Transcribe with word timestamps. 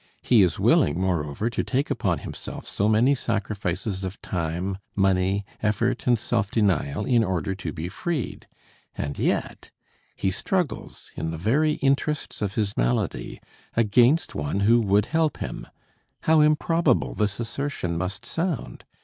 He 0.23 0.41
is 0.41 0.57
willing, 0.57 0.99
moreover, 0.99 1.47
to 1.51 1.63
take 1.63 1.91
upon 1.91 2.17
himself 2.17 2.65
so 2.65 2.89
many 2.89 3.13
sacrifices 3.13 4.03
of 4.03 4.19
time, 4.23 4.79
money, 4.95 5.45
effort 5.61 6.07
and 6.07 6.17
self 6.17 6.49
denial 6.49 7.05
in 7.05 7.23
order 7.23 7.53
to 7.53 7.71
be 7.71 7.87
freed. 7.87 8.47
And 8.97 9.19
yet 9.19 9.69
he 10.15 10.31
struggles, 10.31 11.11
in 11.15 11.29
the 11.29 11.37
very 11.37 11.73
interests 11.83 12.41
of 12.41 12.55
his 12.55 12.75
malady, 12.75 13.39
against 13.75 14.33
one 14.33 14.61
who 14.61 14.79
would 14.81 15.05
help 15.05 15.37
him. 15.37 15.67
How 16.21 16.39
improbable 16.41 17.13
this 17.13 17.39
assertion 17.39 17.95
must 17.95 18.25
sound! 18.25 18.85